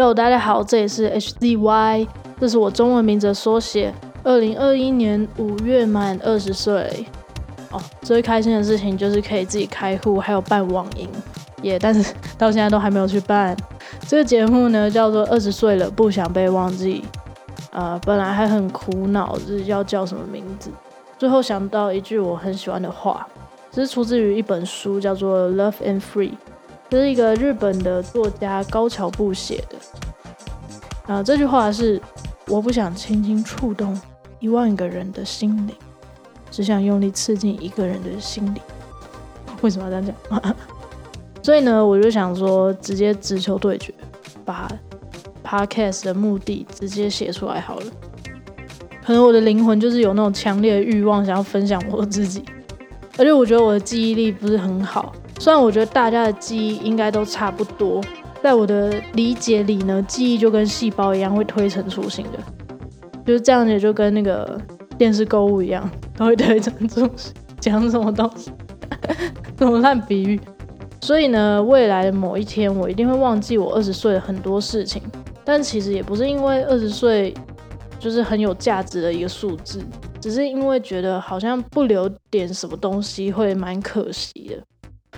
[0.00, 2.08] 哟，大家好，这里是 HZY，
[2.40, 3.92] 这是我中文名字的缩写。
[4.24, 7.06] 二零二一年五月满二十岁，
[7.70, 11.06] 哦，最开心的事情就是可以自己开户，还有办网银，
[11.64, 11.78] 耶！
[11.78, 13.54] 但是到现在都还没有去办。
[14.08, 17.04] 这个节目呢叫做二十岁了不想被忘记，
[17.70, 20.70] 呃，本来还很苦恼，是要叫什么名字，
[21.18, 23.28] 最后想到一句我很喜欢的话，
[23.70, 26.30] 这是出自于一本书，叫做《Love and Free》。
[26.90, 31.14] 这是一个日本的作家高桥布写的。
[31.14, 32.02] 啊，这句话是：
[32.48, 33.98] 我不想轻轻触动
[34.40, 35.74] 一万个人的心灵，
[36.50, 38.60] 只想用力刺进一个人的心里。
[39.60, 40.56] 为什么要这样讲？
[41.42, 43.94] 所以呢，我就想说，直接直球对决，
[44.44, 44.70] 把
[45.44, 47.86] podcast 的目的直接写出来好了。
[49.04, 52.44] 可能我的灵魂就是有那种强烈的欲望，想要分享我自己，
[53.16, 55.12] 而且我觉得我的记忆力不是很好。
[55.40, 57.98] 虽然我觉得大家的记忆应该都差不多，
[58.42, 62.38] 在我的理解里呢，记忆就跟细胞一样会推陈出新的，
[63.24, 64.60] 就是这样子，就跟那个
[64.98, 67.32] 电视购物一样，都会推陈出新。
[67.58, 68.52] 讲什么东西？
[69.56, 70.38] 怎么烂比喻？
[71.00, 75.02] 所以呢，未来的某一天，我一定会忘记我二十岁的很多事情。
[75.42, 77.32] 但其实也不是因为二十岁
[77.98, 79.82] 就是很有价值的一个数字，
[80.20, 84.62] 只是因为觉得好像不留点什么东西会蛮可惜的。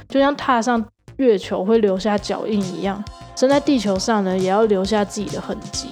[0.08, 0.84] 就像踏上
[1.16, 3.02] 月球会留下脚印一样，
[3.36, 5.88] 生在地球上呢，也要留下自己的痕迹。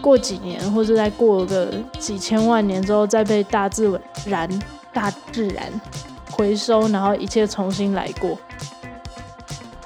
[0.00, 4.48] 过几年，或者再过个几千万年之后，再被大自然、
[4.92, 5.64] 大自然
[6.30, 8.38] 回收，然后一切重新来过。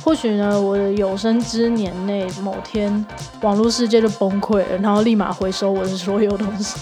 [0.02, 3.06] 或许呢，我的有生之年内某天，
[3.42, 6.78] 网络世界就崩溃了，然后立马回收我的所有东西。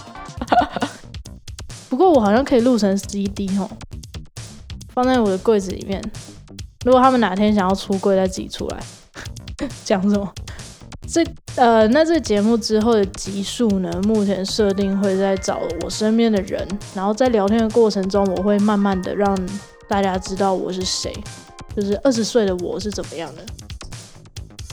[1.89, 3.69] 不过我好像可以录成 CD 哦，
[4.95, 6.03] 放在我的柜子里面。
[6.89, 8.81] 如果他们哪天想要出柜，再自己出来
[9.85, 10.33] 讲什么？
[11.07, 11.23] 这
[11.57, 13.91] 呃，那这节目之后的集数呢？
[14.05, 19.37] 目前设定会在找我身边的人，然后在聊天的过程中，我会慢慢的让
[19.87, 21.13] 大家知道我是谁，
[21.77, 23.45] 就是二十岁的我是怎么样的。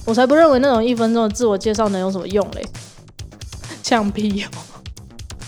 [0.05, 2.65] 我才不认为那种一分钟的自我介绍能有什么用嘞，
[3.83, 4.47] 呛屁哦！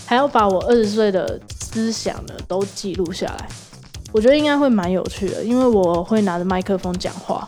[0.04, 3.48] 还要把我二十岁的思想呢都记录下来。
[4.12, 7.46] 我觉得应该会蛮有趣的，因为我会拿着麦克风讲话。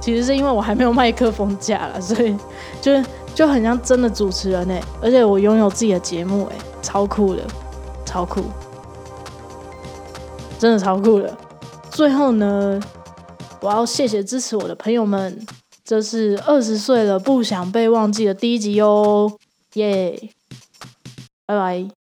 [0.00, 2.36] 其实是因为我还没有麦克风架了，所以
[2.82, 2.92] 就
[3.34, 7.42] 就很像真的主持人哎，而且我拥有自己的节目哎，超酷的，
[8.04, 8.42] 超酷，
[10.58, 11.34] 真的超酷的。
[11.90, 12.78] 最后呢，
[13.60, 15.46] 我要谢谢支持我的朋友们，
[15.82, 19.32] 这是二十岁了不想被忘记的第一集哟，
[19.74, 20.28] 耶，
[21.46, 22.03] 拜拜。